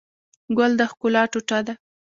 [0.57, 1.73] ګل د ښکلا ټوټه ده.